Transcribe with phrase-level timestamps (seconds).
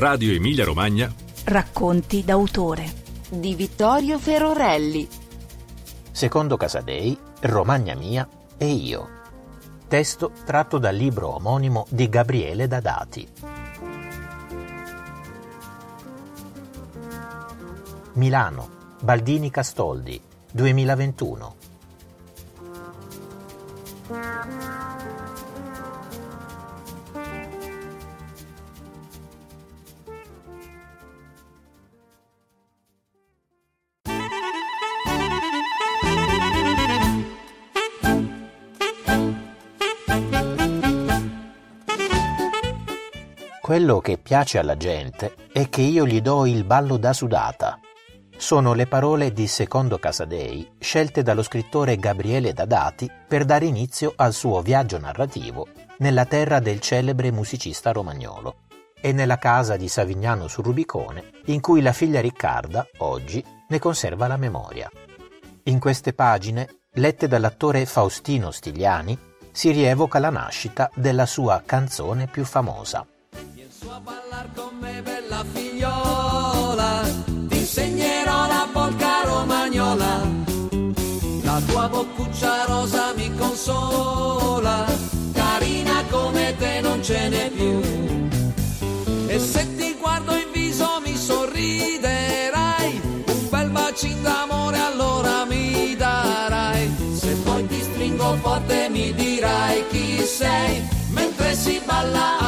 [0.00, 1.12] Radio Emilia Romagna.
[1.44, 2.90] Racconti d'autore
[3.28, 5.06] di Vittorio Ferorelli.
[6.10, 8.26] Secondo Casadei, Romagna mia
[8.56, 9.08] e io.
[9.88, 13.28] Testo tratto dal libro omonimo di Gabriele Dadati.
[18.14, 18.68] Milano,
[19.02, 20.18] Baldini Castoldi,
[20.50, 21.54] 2021.
[43.70, 47.78] Quello che piace alla gente è che io gli do il ballo da sudata.
[48.36, 54.32] Sono le parole di Secondo Casadei scelte dallo scrittore Gabriele Dadati per dare inizio al
[54.32, 58.62] suo viaggio narrativo nella terra del celebre musicista romagnolo
[59.00, 64.26] e nella casa di Savignano sul Rubicone in cui la figlia Riccarda, oggi, ne conserva
[64.26, 64.90] la memoria.
[65.66, 69.16] In queste pagine, lette dall'attore Faustino Stigliani,
[69.52, 73.06] si rievoca la nascita della sua canzone più famosa
[73.88, 77.02] a ballar con me bella figliola,
[77.48, 80.20] ti insegnerò la polca romagnola,
[81.42, 84.84] la tua boccuccia rosa mi consola,
[85.32, 87.80] carina come te non ce n'è più.
[89.28, 96.90] E se ti guardo in viso mi sorriderai, un bel bacino d'amore allora mi darai,
[97.14, 102.39] se poi ti stringo forte mi dirai chi sei, mentre si balla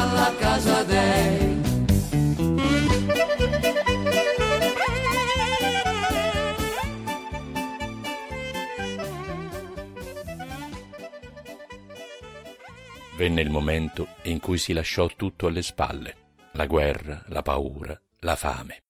[13.23, 18.35] Venne il momento in cui si lasciò tutto alle spalle, la guerra, la paura, la
[18.35, 18.83] fame,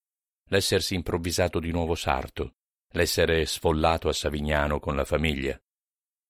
[0.49, 2.55] l'essersi improvvisato di nuovo sarto,
[2.93, 5.55] l'essere sfollato a Savignano con la famiglia.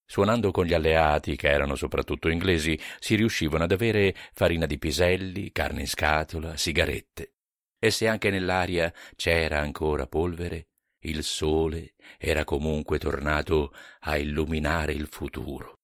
[0.06, 5.53] Suonando con gli alleati, che erano soprattutto inglesi, si riuscivano ad avere farina di piselli,
[5.53, 7.36] carne in scatola, sigarette.
[7.80, 10.68] E se anche nell'aria c'era ancora polvere,
[11.03, 15.78] il sole era comunque tornato a illuminare il futuro.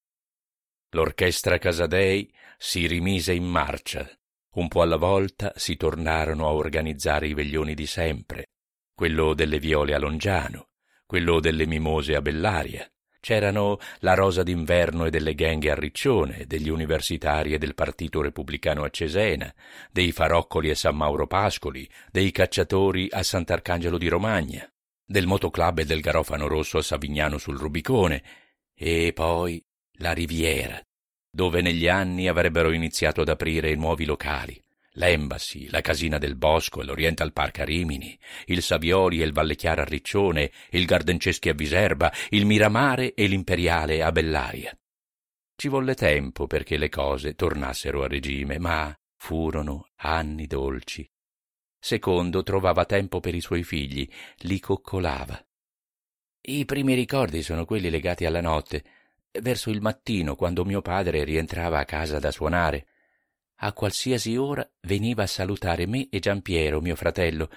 [0.92, 4.10] L'orchestra Casadei si rimise in marcia.
[4.56, 8.48] Un po' alla volta si tornarono a organizzare i veglioni di sempre,
[8.96, 10.70] quello delle viole a Longiano,
[11.06, 12.92] quello delle mimose a Bellaria.
[13.20, 18.84] C'erano la rosa d'inverno e delle genghe a Riccione, degli universitari e del partito repubblicano
[18.84, 19.54] a Cesena,
[19.92, 24.68] dei faroccoli a San Mauro Pascoli, dei cacciatori a Sant'Arcangelo di Romagna,
[25.06, 28.24] del motoclub e del garofano rosso a Savignano sul Rubicone,
[28.74, 29.64] e poi
[30.00, 30.82] la Riviera,
[31.32, 34.60] dove negli anni avrebbero iniziato ad aprire nuovi locali,
[34.94, 39.56] l'Embassy, la Casina del Bosco e l'Oriental Park a Rimini, il Savioli e il Valle
[39.56, 44.78] Chiara a Riccione, il Gardenceschi a Viserba, il Miramare e l'Imperiale a Bellaria.
[45.56, 51.08] Ci volle tempo perché le cose tornassero a regime, ma furono anni dolci.
[51.78, 54.10] Secondo trovava tempo per i suoi figli,
[54.40, 55.42] li coccolava.
[56.42, 58.84] I primi ricordi sono quelli legati alla notte,
[59.42, 62.88] verso il mattino, quando mio padre rientrava a casa da suonare.
[63.62, 67.50] A qualsiasi ora veniva a salutare me e Giampiero, mio fratello,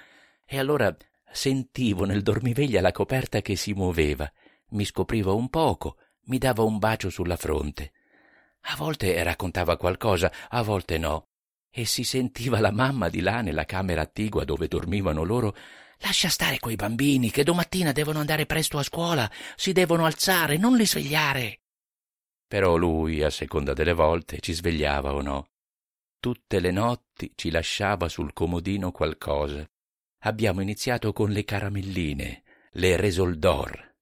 [0.45, 0.95] e allora
[1.31, 4.31] sentivo nel dormiveglia la coperta che si muoveva,
[4.69, 7.91] mi scopriva un poco, mi dava un bacio sulla fronte.
[8.67, 11.27] A volte raccontava qualcosa, a volte no,
[11.69, 15.55] e si sentiva la mamma di là nella camera attigua dove dormivano loro
[16.03, 20.75] Lascia stare quei bambini che domattina devono andare presto a scuola, si devono alzare, non
[20.75, 21.62] li svegliare.
[22.53, 25.47] Però lui, a seconda delle volte, ci svegliava o no.
[26.19, 29.67] Tutte le notti ci lasciava sul comodino qualcosa.
[30.19, 32.43] Abbiamo iniziato con le caramelline,
[32.73, 33.95] le Resoldor.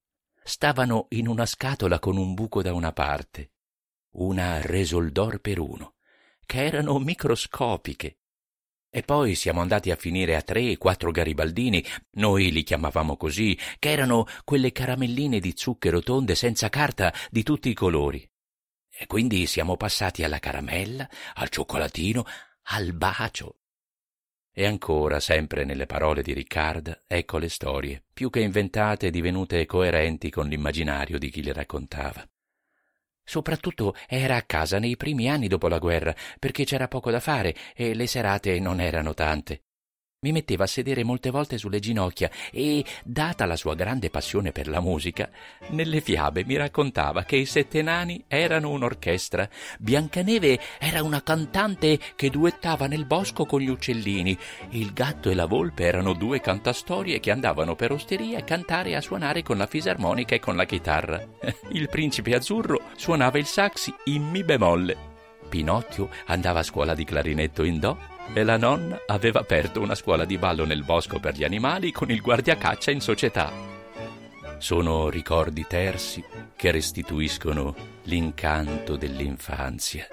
[0.44, 3.51] Stavano in una scatola con un buco da una parte,
[4.16, 5.94] una Resoldor per uno,
[6.45, 8.18] che erano microscopiche.
[8.89, 13.92] E poi siamo andati a finire a tre quattro garibaldini, noi li chiamavamo così, che
[13.92, 18.30] erano quelle caramelline di zucchero tonde senza carta di tutti i colori.
[19.01, 22.24] E quindi siamo passati alla caramella, al cioccolatino,
[22.65, 23.56] al bacio.
[24.53, 30.30] E ancora, sempre nelle parole di Riccarda, ecco le storie, più che inventate divenute coerenti
[30.30, 32.24] con l'immaginario di chi le raccontava.
[33.24, 37.56] Soprattutto era a casa nei primi anni dopo la guerra, perché c'era poco da fare
[37.74, 39.63] e le serate non erano tante.
[40.23, 44.68] Mi metteva a sedere molte volte sulle ginocchia e, data la sua grande passione per
[44.68, 45.31] la musica,
[45.69, 52.29] nelle fiabe mi raccontava che i sette nani erano un'orchestra, Biancaneve era una cantante che
[52.29, 54.38] duettava nel bosco con gli uccellini,
[54.69, 58.97] il gatto e la volpe erano due cantastorie che andavano per osteria a cantare e
[58.97, 61.19] a suonare con la fisarmonica e con la chitarra.
[61.71, 65.09] Il principe azzurro suonava il sax in mi bemolle.
[65.50, 70.24] Pinocchio andava a scuola di clarinetto in do e la nonna aveva aperto una scuola
[70.24, 73.51] di ballo nel bosco per gli animali con il guardiacaccia in società.
[74.57, 76.24] Sono ricordi tersi
[76.56, 80.07] che restituiscono l'incanto dell'infanzia.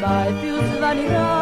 [0.00, 1.39] Mai più svanirà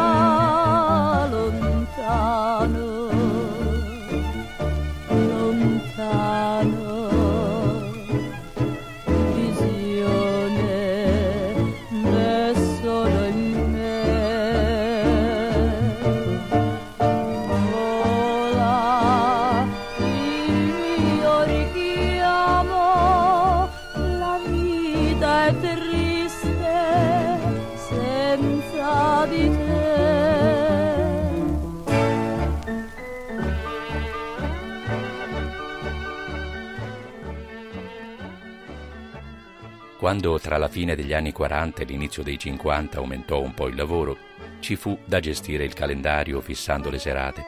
[40.09, 43.75] Quando tra la fine degli anni 40 e l'inizio dei 50 aumentò un po' il
[43.75, 44.17] lavoro,
[44.59, 47.45] ci fu da gestire il calendario fissando le serate.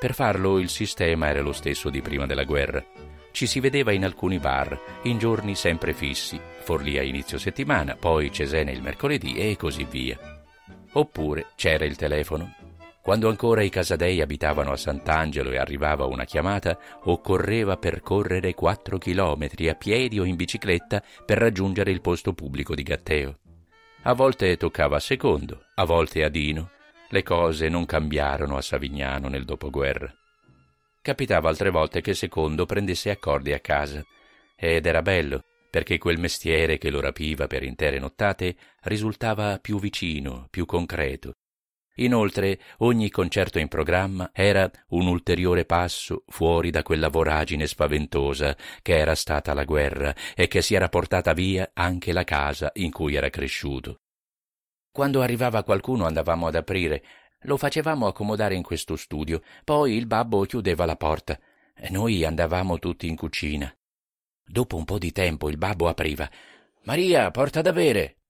[0.00, 2.84] Per farlo il sistema era lo stesso di prima della guerra.
[3.30, 8.32] Ci si vedeva in alcuni bar, in giorni sempre fissi, Forlì a inizio settimana, poi
[8.32, 10.18] Cesena il mercoledì e così via.
[10.94, 12.56] Oppure c'era il telefono,
[13.04, 19.68] quando ancora i Casadei abitavano a Sant'Angelo e arrivava una chiamata, occorreva percorrere quattro chilometri
[19.68, 23.40] a piedi o in bicicletta per raggiungere il posto pubblico di Gatteo.
[24.04, 26.70] A volte toccava a Secondo, a volte a Dino.
[27.10, 30.10] Le cose non cambiarono a Savignano nel dopoguerra.
[31.02, 34.02] Capitava altre volte che Secondo prendesse accordi a casa.
[34.56, 40.46] Ed era bello, perché quel mestiere che lo rapiva per intere nottate risultava più vicino,
[40.48, 41.34] più concreto,
[41.98, 48.96] Inoltre, ogni concerto in programma era un ulteriore passo fuori da quella voragine spaventosa che
[48.96, 53.14] era stata la guerra e che si era portata via anche la casa in cui
[53.14, 54.00] era cresciuto.
[54.90, 57.02] Quando arrivava qualcuno andavamo ad aprire,
[57.42, 61.38] lo facevamo accomodare in questo studio, poi il babbo chiudeva la porta
[61.76, 63.72] e noi andavamo tutti in cucina.
[64.44, 66.28] Dopo un po' di tempo il babbo apriva.
[66.82, 68.23] Maria, porta da bere.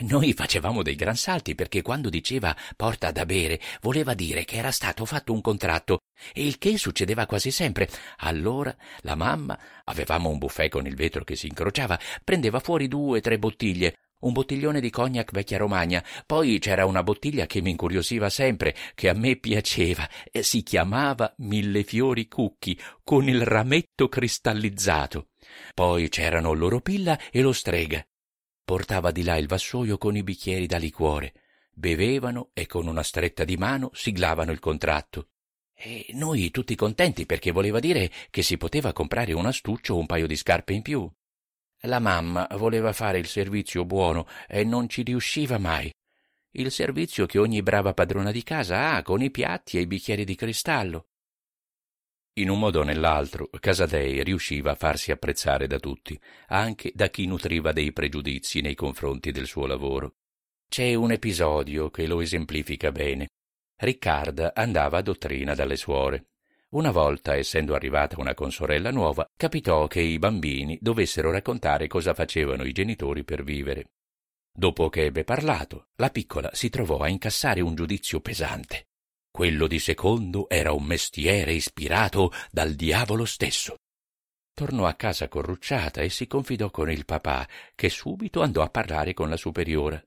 [0.00, 4.70] Noi facevamo dei gran salti perché quando diceva porta da bere voleva dire che era
[4.70, 6.00] stato fatto un contratto,
[6.32, 7.88] e il che succedeva quasi sempre.
[8.18, 13.18] Allora la mamma, avevamo un buffet con il vetro che si incrociava, prendeva fuori due
[13.18, 17.70] o tre bottiglie, un bottiglione di cognac vecchia romagna, poi c'era una bottiglia che mi
[17.70, 20.06] incuriosiva sempre, che a me piaceva,
[20.40, 25.28] si chiamava Millefiori Cucchi, con il rametto cristallizzato.
[25.74, 28.04] Poi c'erano l'oropilla e lo strega,
[28.70, 31.32] portava di là il vassoio con i bicchieri da liquore,
[31.72, 35.30] bevevano e con una stretta di mano siglavano il contratto.
[35.74, 40.06] E noi tutti contenti perché voleva dire che si poteva comprare un astuccio o un
[40.06, 41.10] paio di scarpe in più.
[41.80, 45.92] La mamma voleva fare il servizio buono e non ci riusciva mai.
[46.52, 50.22] Il servizio che ogni brava padrona di casa ha con i piatti e i bicchieri
[50.22, 51.08] di cristallo.
[52.40, 56.18] In un modo o nell'altro, Casadei riusciva a farsi apprezzare da tutti,
[56.48, 60.14] anche da chi nutriva dei pregiudizi nei confronti del suo lavoro.
[60.66, 63.28] C'è un episodio che lo esemplifica bene.
[63.76, 66.28] Riccarda andava a dottrina dalle suore.
[66.70, 72.64] Una volta, essendo arrivata una consorella nuova, capitò che i bambini dovessero raccontare cosa facevano
[72.64, 73.90] i genitori per vivere.
[74.50, 78.86] Dopo che ebbe parlato, la piccola si trovò a incassare un giudizio pesante.
[79.30, 83.76] Quello di secondo era un mestiere ispirato dal diavolo stesso.
[84.52, 89.14] Tornò a casa corrucciata e si confidò con il papà, che subito andò a parlare
[89.14, 90.02] con la superiora.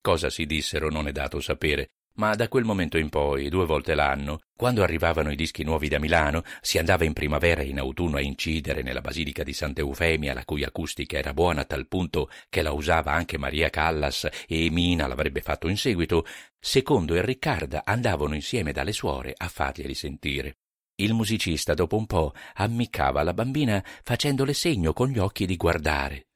[0.00, 3.94] Cosa si dissero non è dato sapere, ma da quel momento in poi, due volte
[3.94, 8.16] l'anno, quando arrivavano i dischi nuovi da Milano, si andava in primavera e in autunno
[8.16, 12.30] a incidere nella basilica di Santa Eufemia, la cui acustica era buona a tal punto
[12.48, 16.26] che la usava anche Maria Callas e Mina l'avrebbe fatto in seguito,
[16.58, 20.56] secondo e Riccarda andavano insieme dalle suore a farglieli sentire.
[20.98, 26.28] Il musicista dopo un po' ammiccava la bambina facendole segno con gli occhi di guardare.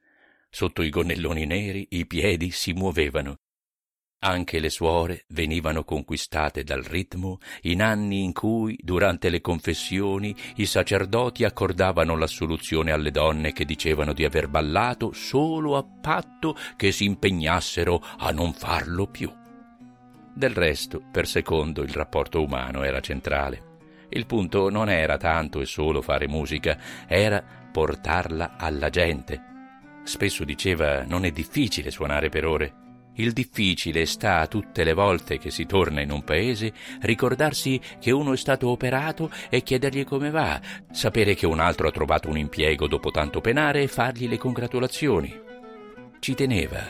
[0.51, 3.39] Sotto i gonnelloni neri i piedi si muovevano.
[4.23, 10.67] Anche le suore venivano conquistate dal ritmo in anni in cui, durante le confessioni, i
[10.67, 17.07] sacerdoti accordavano l'assoluzione alle donne che dicevano di aver ballato solo a patto che si
[17.07, 19.33] impegnassero a non farlo più.
[20.35, 23.79] Del resto, per secondo, il rapporto umano era centrale.
[24.11, 29.41] Il punto non era tanto e solo fare musica, era portarla alla gente.
[30.05, 32.75] Spesso diceva non è difficile suonare per ore.
[33.21, 36.73] Il difficile sta tutte le volte che si torna in un paese
[37.03, 40.59] ricordarsi che uno è stato operato e chiedergli come va,
[40.91, 45.39] sapere che un altro ha trovato un impiego dopo tanto penare e fargli le congratulazioni.
[46.19, 46.83] Ci teneva,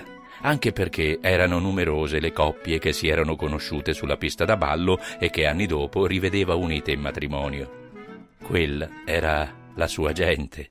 [0.43, 5.31] anche perché erano numerose le coppie che si erano conosciute sulla pista da ballo e
[5.31, 7.89] che anni dopo rivedeva unite in matrimonio.
[8.41, 10.71] Quella era la sua gente.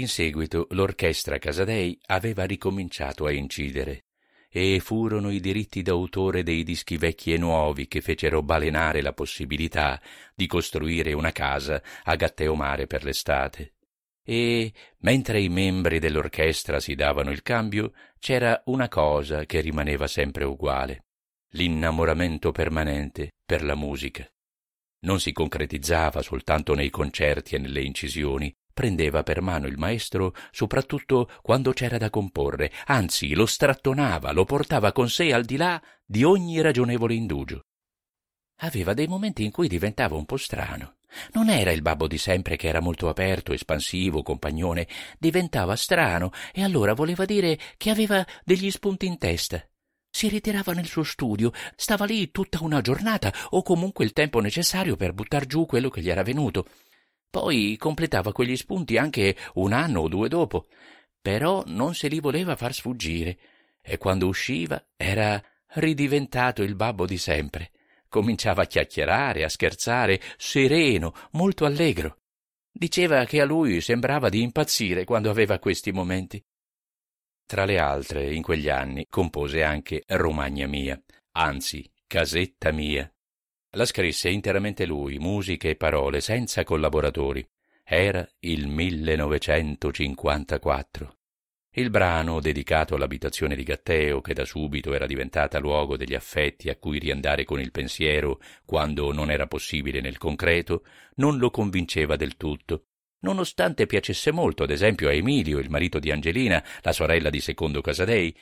[0.00, 4.04] In seguito l'orchestra Casadei aveva ricominciato a incidere
[4.48, 10.00] e furono i diritti d'autore dei dischi vecchi e nuovi che fecero balenare la possibilità
[10.34, 13.74] di costruire una casa a Gatteomare per l'estate.
[14.24, 20.44] E mentre i membri dell'orchestra si davano il cambio, c'era una cosa che rimaneva sempre
[20.44, 21.04] uguale
[21.50, 24.26] l'innamoramento permanente per la musica.
[25.00, 28.50] Non si concretizzava soltanto nei concerti e nelle incisioni,
[28.80, 34.90] prendeva per mano il maestro soprattutto quando c'era da comporre, anzi lo strattonava, lo portava
[34.90, 37.66] con sé al di là di ogni ragionevole indugio.
[38.60, 40.94] Aveva dei momenti in cui diventava un po' strano.
[41.34, 46.62] Non era il babbo di sempre che era molto aperto, espansivo, compagnone, diventava strano e
[46.62, 49.62] allora voleva dire che aveva degli spunti in testa.
[50.08, 54.96] Si ritirava nel suo studio, stava lì tutta una giornata o comunque il tempo necessario
[54.96, 56.66] per buttar giù quello che gli era venuto.
[57.30, 60.66] Poi completava quegli spunti anche un anno o due dopo,
[61.20, 63.38] però non se li voleva far sfuggire
[63.82, 65.42] e quando usciva era
[65.74, 67.70] ridiventato il babbo di sempre.
[68.08, 72.18] Cominciava a chiacchierare, a scherzare, sereno, molto allegro.
[72.72, 76.44] Diceva che a lui sembrava di impazzire quando aveva questi momenti.
[77.46, 81.00] Tra le altre, in quegli anni, compose anche Romagna mia,
[81.32, 83.12] anzi, Casetta mia,
[83.72, 87.48] la scrisse interamente lui, musiche e parole, senza collaboratori.
[87.84, 91.14] Era il 1954.
[91.74, 96.74] Il brano, dedicato all'abitazione di Gatteo, che da subito era diventata luogo degli affetti a
[96.74, 100.82] cui riandare con il pensiero quando non era possibile nel concreto,
[101.16, 102.86] non lo convinceva del tutto,
[103.20, 107.80] nonostante piacesse molto, ad esempio, a Emilio, il marito di Angelina, la sorella di Secondo
[107.80, 108.36] Casadei,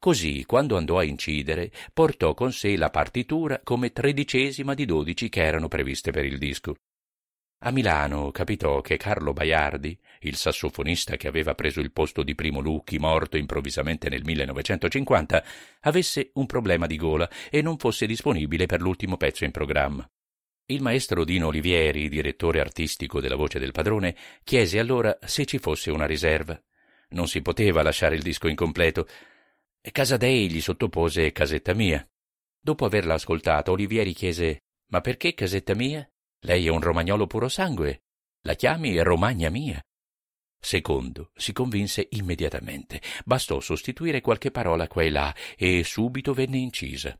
[0.00, 5.42] Così, quando andò a incidere, portò con sé la partitura come tredicesima di dodici che
[5.42, 6.74] erano previste per il disco.
[7.64, 12.60] A Milano capitò che Carlo Baiardi, il sassofonista che aveva preso il posto di Primo
[12.60, 15.44] Lucchi, morto improvvisamente nel 1950,
[15.80, 20.10] avesse un problema di gola e non fosse disponibile per l'ultimo pezzo in programma.
[20.64, 25.90] Il maestro Dino Olivieri, direttore artistico della Voce del Padrone, chiese allora se ci fosse
[25.90, 26.58] una riserva.
[27.10, 29.06] Non si poteva lasciare il disco incompleto,
[29.80, 32.06] e Casadei gli sottopose Casetta mia.
[32.60, 36.06] Dopo averla ascoltata, Olivieri chiese Ma perché Casetta mia?
[36.42, 38.02] Lei è un romagnolo puro sangue.
[38.42, 39.82] La chiami Romagna mia.
[40.62, 43.00] Secondo si convinse immediatamente.
[43.24, 47.18] Bastò sostituire qualche parola qua e là e subito venne incisa.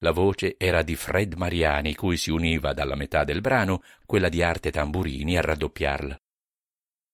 [0.00, 4.42] La voce era di Fred Mariani, cui si univa dalla metà del brano quella di
[4.42, 6.18] Arte Tamburini a raddoppiarla.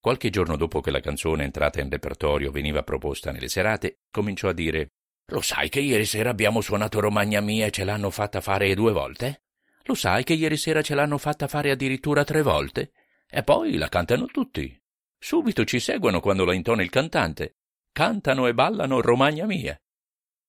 [0.02, 4.52] Qualche giorno dopo che la canzone entrata in repertorio veniva proposta nelle serate, cominciò a
[4.52, 4.94] dire
[5.26, 8.90] Lo sai che ieri sera abbiamo suonato Romagna Mia e ce l'hanno fatta fare due
[8.90, 9.44] volte?
[9.84, 12.90] Lo sai che ieri sera ce l'hanno fatta fare addirittura tre volte?
[13.30, 14.76] E poi la cantano tutti.
[15.16, 17.58] Subito ci seguono quando la intona il cantante.
[17.92, 19.80] Cantano e ballano Romagna Mia.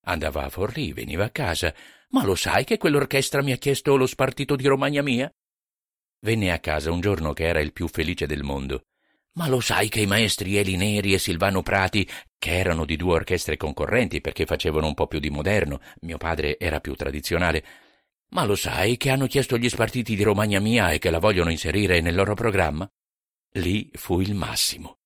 [0.05, 1.71] Andava a Forlì, veniva a casa.
[2.09, 5.31] Ma lo sai che quell'orchestra mi ha chiesto lo spartito di Romagna Mia?
[6.21, 8.85] Venne a casa un giorno che era il più felice del mondo.
[9.33, 13.15] Ma lo sai che i maestri Eli Neri e Silvano Prati, che erano di due
[13.15, 17.63] orchestre concorrenti perché facevano un po' più di moderno, mio padre era più tradizionale,
[18.33, 21.51] ma lo sai che hanno chiesto gli spartiti di Romagna Mia e che la vogliono
[21.51, 22.89] inserire nel loro programma?
[23.57, 24.97] Lì fu il massimo.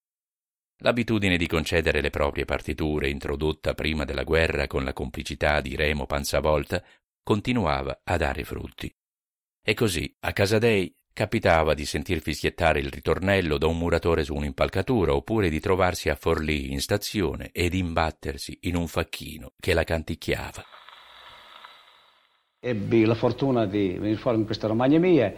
[0.78, 6.06] L'abitudine di concedere le proprie partiture, introdotta prima della guerra con la complicità di Remo
[6.06, 6.82] Panzavolta,
[7.22, 8.94] continuava a dare frutti.
[9.62, 15.16] E così, a Casadei, Capitava di sentir fischiettare il ritornello da un muratore su un'impalcatura
[15.16, 20.64] oppure di trovarsi a Forlì in stazione ed imbattersi in un facchino che la canticchiava.
[22.60, 25.36] Ebbi la fortuna di venire fuori in queste romagne mie.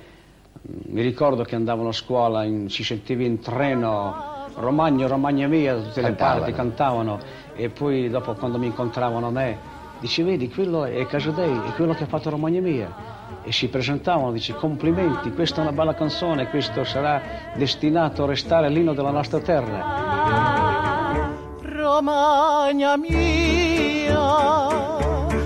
[0.63, 5.81] Mi ricordo che andavano a scuola, in, si sentiva in treno Romagna, Romagna mia, da
[5.83, 6.39] tutte le cantavano.
[6.39, 7.19] parti cantavano
[7.55, 9.57] e poi dopo quando mi incontravano a me,
[9.99, 14.31] dice vedi quello è Casadei, è quello che ha fatto Romagna mia e si presentavano,
[14.31, 17.21] dice complimenti, questa è una bella canzone, questo sarà
[17.55, 21.17] destinato a restare l'inno della nostra terra.
[21.61, 24.17] Romagna mia,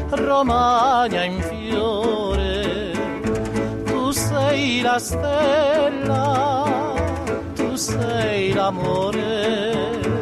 [0.09, 2.91] Romagna in fiore,
[3.85, 6.63] tu sei la stella,
[7.55, 10.12] tu sei l'amore.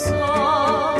[0.00, 0.99] Xóa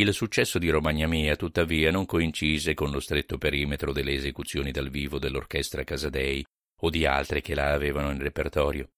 [0.00, 4.88] Il successo di Romagna Mia, tuttavia, non coincise con lo stretto perimetro delle esecuzioni dal
[4.88, 6.42] vivo dell'orchestra Casadei
[6.80, 8.92] o di altre che la avevano in repertorio.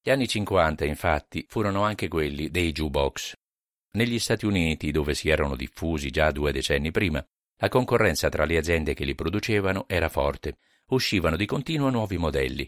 [0.00, 3.34] Gli anni 50, infatti, furono anche quelli dei jukebox.
[3.92, 7.22] Negli Stati Uniti, dove si erano diffusi già due decenni prima,
[7.58, 12.66] la concorrenza tra le aziende che li producevano era forte, uscivano di continuo nuovi modelli.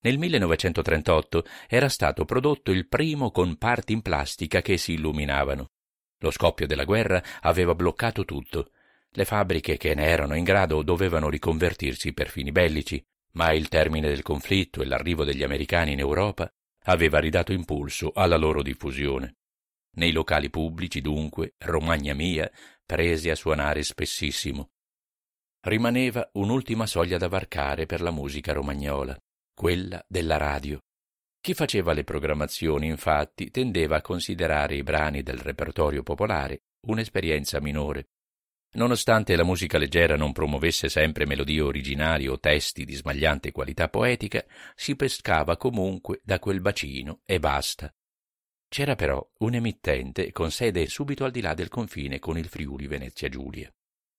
[0.00, 5.68] Nel 1938 era stato prodotto il primo con parti in plastica che si illuminavano.
[6.22, 8.70] Lo scoppio della guerra aveva bloccato tutto.
[9.10, 14.08] Le fabbriche che ne erano in grado dovevano riconvertirsi per fini bellici, ma il termine
[14.08, 16.50] del conflitto e l'arrivo degli americani in Europa
[16.84, 19.36] aveva ridato impulso alla loro diffusione.
[19.94, 22.50] Nei locali pubblici, dunque, Romagna Mia
[22.86, 24.70] prese a suonare spessissimo.
[25.60, 29.16] Rimaneva un'ultima soglia da varcare per la musica romagnola,
[29.54, 30.80] quella della radio.
[31.42, 38.10] Chi faceva le programmazioni, infatti, tendeva a considerare i brani del repertorio popolare un'esperienza minore.
[38.74, 44.44] Nonostante la musica leggera non promuovesse sempre melodie originali o testi di smagliante qualità poetica,
[44.76, 47.92] si pescava comunque da quel bacino e basta.
[48.68, 52.86] C'era però un emittente con sede subito al di là del confine con il Friuli
[52.86, 53.68] Venezia Giulia.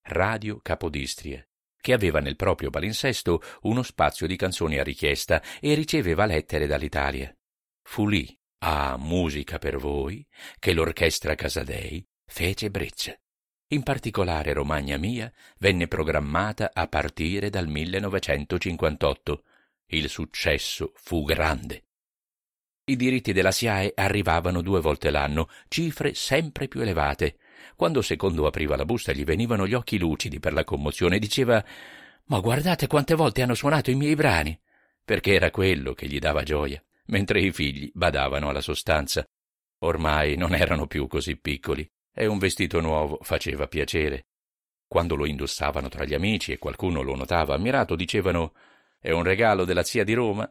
[0.08, 1.42] Radio Capodistria,
[1.84, 7.30] che aveva nel proprio palinsesto uno spazio di canzoni a richiesta e riceveva lettere dall'Italia.
[7.82, 8.26] Fu lì,
[8.60, 10.26] a Musica per voi,
[10.58, 13.14] che l'orchestra Casadei fece breccia.
[13.72, 19.44] In particolare Romagna Mia venne programmata a partire dal 1958.
[19.88, 21.84] Il successo fu grande.
[22.86, 27.36] I diritti della SIAE arrivavano due volte l'anno, cifre sempre più elevate,
[27.76, 31.64] quando Secondo apriva la busta gli venivano gli occhi lucidi per la commozione diceva
[32.26, 34.58] Ma guardate quante volte hanno suonato i miei brani,
[35.04, 39.26] perché era quello che gli dava gioia, mentre i figli badavano alla sostanza.
[39.80, 44.26] Ormai non erano più così piccoli e un vestito nuovo faceva piacere.
[44.86, 48.54] Quando lo indossavano tra gli amici e qualcuno lo notava ammirato, dicevano
[48.98, 50.50] È un regalo della zia di Roma.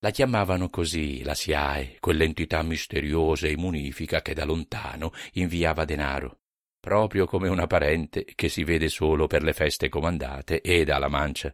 [0.00, 6.42] La chiamavano così la SIAE, quell'entità misteriosa e munifica che da lontano inviava denaro,
[6.78, 11.08] proprio come una parente che si vede solo per le feste comandate e dà la
[11.08, 11.52] mancia.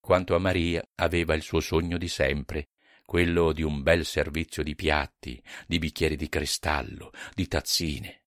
[0.00, 2.70] Quanto a Maria, aveva il suo sogno di sempre,
[3.04, 8.24] quello di un bel servizio di piatti, di bicchieri di cristallo, di tazzine.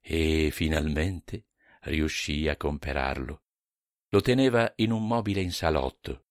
[0.00, 1.46] E finalmente
[1.82, 3.42] riuscì a comperarlo.
[4.10, 6.25] Lo teneva in un mobile in salotto,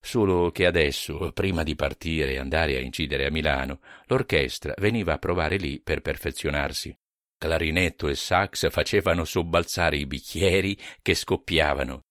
[0.00, 5.18] Solo che adesso, prima di partire e andare a incidere a Milano, l'orchestra veniva a
[5.18, 6.96] provare lì per perfezionarsi.
[7.36, 12.04] Clarinetto e sax facevano sobbalzare i bicchieri che scoppiavano.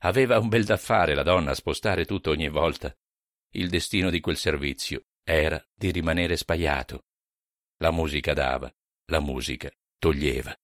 [0.00, 2.94] Aveva un bel da fare la donna a spostare tutto ogni volta.
[3.50, 7.04] Il destino di quel servizio era di rimanere spaiato.
[7.78, 8.72] La musica dava,
[9.06, 10.56] la musica toglieva.